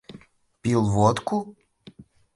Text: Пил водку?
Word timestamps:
Пил 0.61 0.83
водку? 0.95 1.37